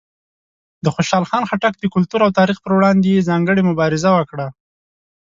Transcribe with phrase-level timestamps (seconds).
[0.83, 4.47] د خوشحال خان خټک د کلتور او تاریخ پر وړاندې یې ځانګړې مبارزه وکړه.